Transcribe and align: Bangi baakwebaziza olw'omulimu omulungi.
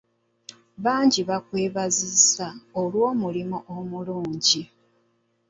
Bangi 0.83 1.21
baakwebaziza 1.29 2.47
olw'omulimu 2.79 3.57
omulungi. 3.77 4.61